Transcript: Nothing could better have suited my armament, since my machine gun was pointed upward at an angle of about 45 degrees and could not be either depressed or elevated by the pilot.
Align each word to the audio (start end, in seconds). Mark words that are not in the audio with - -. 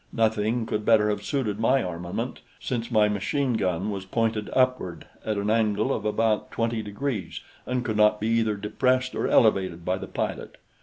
Nothing 0.11 0.65
could 0.65 0.83
better 0.83 1.09
have 1.11 1.21
suited 1.23 1.59
my 1.59 1.83
armament, 1.83 2.39
since 2.59 2.89
my 2.89 3.07
machine 3.07 3.53
gun 3.53 3.91
was 3.91 4.03
pointed 4.03 4.49
upward 4.53 5.05
at 5.23 5.37
an 5.37 5.51
angle 5.51 5.93
of 5.93 6.05
about 6.05 6.51
45 6.55 6.83
degrees 6.83 7.39
and 7.67 7.85
could 7.85 7.97
not 7.97 8.19
be 8.19 8.27
either 8.29 8.55
depressed 8.55 9.13
or 9.13 9.27
elevated 9.27 9.85
by 9.85 9.99
the 9.99 10.07
pilot. 10.07 10.57